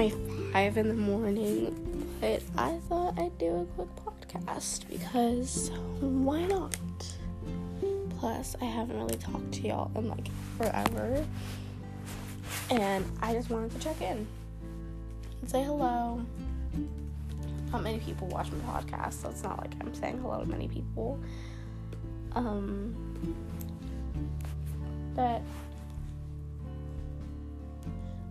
[0.00, 5.70] Currently 5 in the morning, but I thought I'd do a quick podcast because
[6.00, 6.74] why not?
[8.18, 10.26] Plus, I haven't really talked to y'all in like
[10.56, 11.22] forever,
[12.70, 14.26] and I just wanted to check in
[15.42, 16.24] and say hello.
[17.70, 20.68] Not many people watch my podcast, so it's not like I'm saying hello to many
[20.68, 21.20] people.
[22.34, 23.26] Um,
[25.14, 25.42] but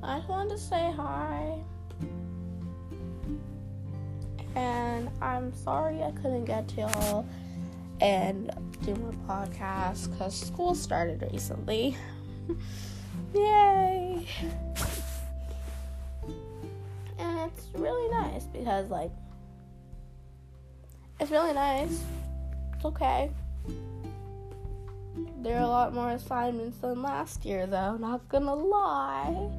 [0.02, 1.58] I just wanted to say hi.
[4.56, 7.26] And I'm sorry I couldn't get to y'all
[8.02, 8.50] and
[8.84, 11.96] do my podcast because school started recently.
[13.36, 14.26] Yay!
[17.18, 19.12] And it's really nice because, like,
[21.20, 22.02] it's really nice.
[22.76, 23.32] It's okay.
[25.42, 29.50] There are a lot more assignments than last year, though, not gonna lie.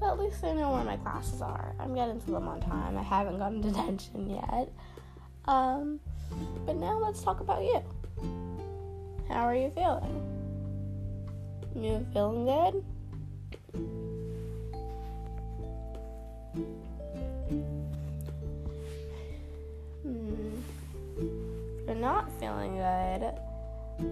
[0.00, 1.74] But at least I know where my classes are.
[1.80, 2.96] I'm getting to them on time.
[2.96, 4.72] I haven't gotten detention yet.
[5.46, 6.00] Um,
[6.66, 7.82] but now let's talk about you.
[9.28, 10.22] How are you feeling?
[11.74, 12.84] You feeling good?
[20.02, 20.60] Hmm.
[21.86, 23.34] You're not feeling good,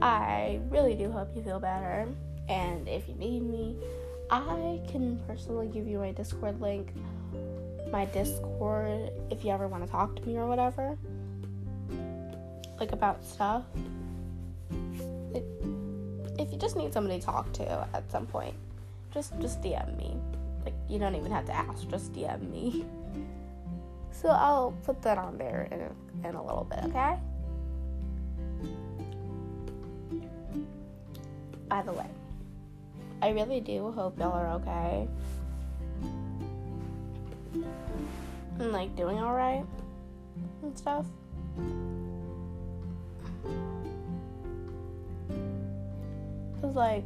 [0.03, 2.09] I really do hope you feel better.
[2.49, 3.77] And if you need me,
[4.31, 6.93] I can personally give you my Discord link,
[7.93, 10.99] my Discord, if you ever want to talk to me or whatever,
[12.81, 13.65] like about stuff.
[15.33, 15.45] It,
[16.39, 18.55] if you just need somebody to talk to at some point,
[19.15, 20.17] just just DM me.
[20.65, 22.85] Like you don't even have to ask, just DM me.
[24.23, 27.19] So I'll put that on there in in a little bit, okay?
[31.69, 32.07] By the way,
[33.23, 35.09] I really do hope y'all are okay.
[38.59, 39.65] And like doing alright
[40.63, 41.07] and stuff.
[46.61, 47.05] Cause like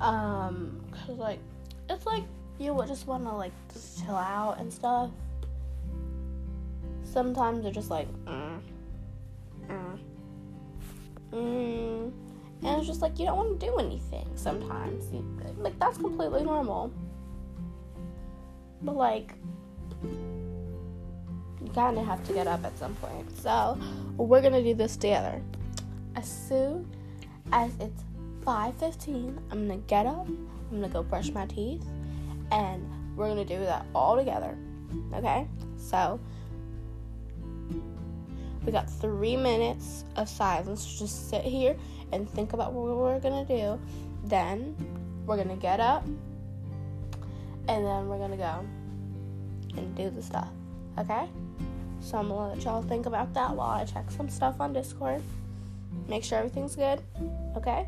[0.00, 1.38] um cause like
[1.88, 2.24] it's like
[2.58, 5.10] you would just wanna like just chill out and stuff.
[7.04, 8.60] Sometimes they're just like mm,
[9.68, 9.98] mm,
[11.32, 12.12] mm.
[12.62, 15.04] and it's just like you don't want to do anything sometimes.
[15.58, 16.92] Like that's completely normal.
[18.82, 19.34] But like
[20.02, 23.36] you kind of have to get up at some point.
[23.38, 23.78] So
[24.16, 25.42] we're gonna do this together.
[26.16, 26.88] As soon
[27.52, 28.04] as it's
[28.44, 31.84] 5.15 i'm gonna get up i'm gonna go brush my teeth
[32.50, 32.84] and
[33.16, 34.56] we're gonna do that all together.
[35.14, 35.46] Okay?
[35.76, 36.20] So
[38.64, 41.76] we got three minutes of silence just sit here
[42.12, 43.78] and think about what we're gonna do.
[44.24, 44.76] Then
[45.26, 46.04] we're gonna get up
[47.68, 48.64] and then we're gonna go
[49.76, 50.48] and do the stuff.
[50.98, 51.28] Okay?
[52.00, 55.22] So I'm gonna let y'all think about that while I check some stuff on Discord.
[56.08, 57.00] Make sure everything's good.
[57.56, 57.86] Okay?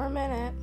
[0.00, 0.59] More minute.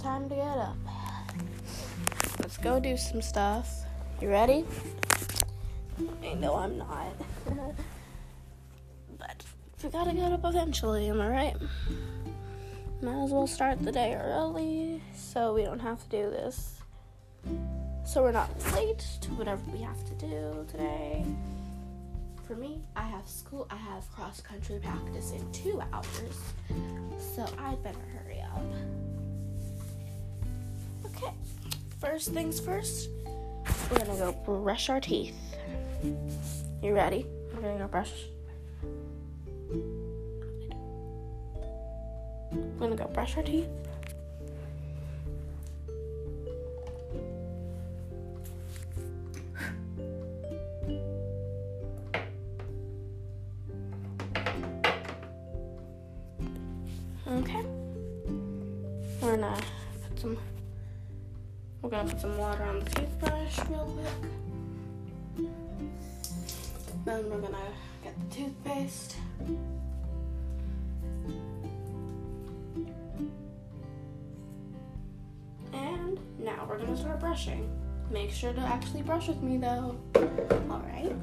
[0.00, 0.76] Time to get up.
[2.38, 3.84] Let's go do some stuff.
[4.20, 4.64] You ready?
[6.24, 7.12] I know I'm not.
[9.18, 9.44] but
[9.82, 11.56] we gotta get up eventually, am I right?
[13.02, 16.80] Might as well start the day early so we don't have to do this.
[18.04, 21.26] So we're not late to whatever we have to do today.
[22.46, 26.40] For me, I have school, I have cross country practice in two hours,
[27.18, 29.09] so I'd better hurry up.
[31.22, 31.34] Okay,
[32.00, 33.10] first things first,
[33.90, 35.36] we're gonna go brush our teeth.
[36.82, 37.26] You ready?
[37.54, 38.10] We're gonna go brush
[42.52, 43.68] We're gonna go brush our teeth.
[57.28, 57.64] Okay.
[59.20, 59.60] We're gonna
[60.08, 60.38] put some
[61.90, 65.48] we're gonna put some water on the toothbrush real quick.
[67.04, 67.58] Then we're gonna
[68.04, 69.16] get the toothpaste.
[75.72, 77.68] And now we're gonna start brushing.
[78.10, 79.96] Make sure to actually brush with me though.
[80.70, 81.16] Alright.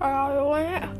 [0.00, 0.91] I went.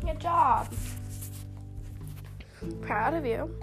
[0.00, 0.72] Good job.
[2.82, 3.54] Proud of you.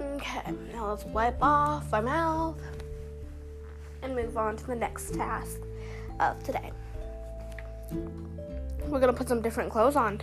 [0.00, 2.60] Okay, now let's wipe off our mouth
[4.02, 5.60] and move on to the next task
[6.20, 6.72] of today.
[8.86, 10.20] We're gonna put some different clothes on.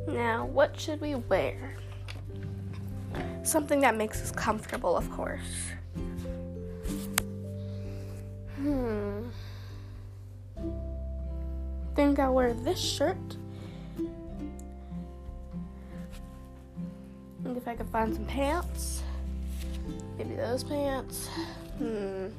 [0.07, 1.77] now, what should we wear?
[3.43, 5.71] Something that makes us comfortable, of course.
[8.65, 9.29] Hmm.
[11.93, 13.15] Think I'll wear this shirt.
[17.43, 19.03] And if I could find some pants.
[20.17, 21.27] Maybe those pants.
[21.77, 22.29] Hmm.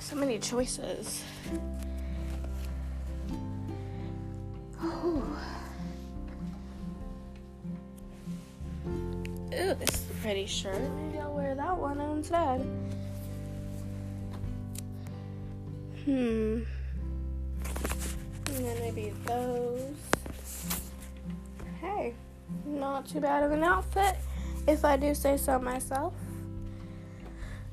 [0.00, 1.24] So many choices.
[4.84, 5.22] Ooh.
[8.86, 10.78] Ooh, this is a pretty shirt.
[10.78, 12.66] Maybe I'll wear that one instead.
[16.08, 16.62] Hmm.
[18.46, 19.94] And then maybe those.
[21.82, 22.14] Hey,
[22.64, 24.16] not too bad of an outfit,
[24.66, 26.14] if I do say so myself.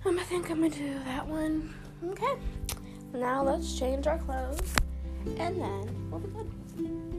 [0.03, 1.73] Um, I think I'm gonna do that one.
[2.09, 2.33] Okay.
[3.13, 4.73] Now let's change our clothes,
[5.37, 7.14] and then we'll be good.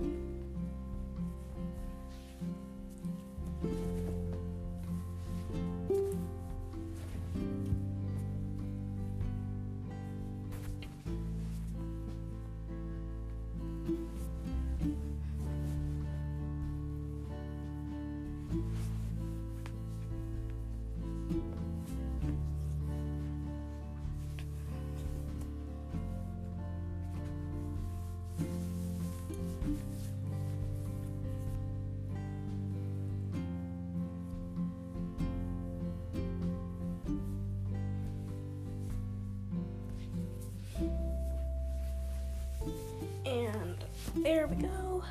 [44.27, 45.05] There we go.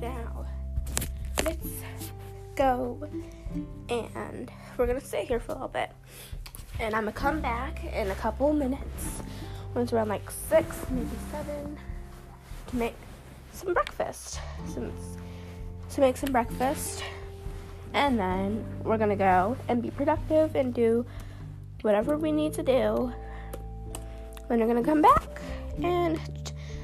[0.00, 0.46] Now,
[1.44, 1.68] let's
[2.56, 3.06] go
[3.90, 5.90] and we're gonna stay here for a little bit.
[6.80, 9.20] And I'm gonna come back in a couple minutes
[9.74, 11.76] when it's around like six, maybe seven,
[12.68, 12.94] to make
[13.52, 14.40] some breakfast.
[14.72, 14.90] Some,
[15.90, 17.04] to make some breakfast.
[17.92, 21.04] And then we're gonna go and be productive and do
[21.82, 23.12] whatever we need to do.
[24.48, 25.42] Then we're gonna come back
[25.82, 26.20] and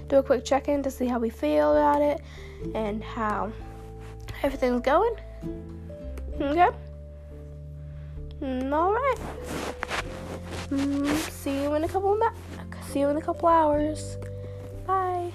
[0.09, 2.21] do a quick check in to see how we feel about it
[2.75, 3.53] and how
[4.43, 5.15] everything's going.
[6.41, 6.69] Okay?
[8.43, 9.17] Mm, all right.
[10.71, 12.17] Mm, see you in a couple.
[12.17, 12.33] Ma-
[12.91, 14.17] see you in a couple hours.
[14.87, 15.31] Bye.